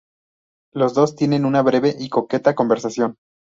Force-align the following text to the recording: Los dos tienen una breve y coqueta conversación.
Los 0.73 0.95
dos 0.95 1.15
tienen 1.15 1.45
una 1.45 1.61
breve 1.61 1.95
y 1.99 2.09
coqueta 2.09 2.55
conversación. 2.55 3.17